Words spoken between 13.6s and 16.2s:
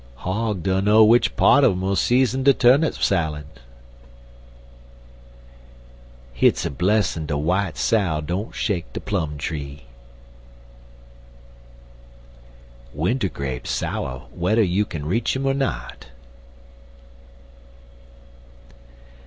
sour, whedder you kin reach 'im or not.